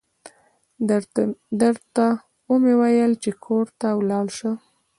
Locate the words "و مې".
2.51-2.73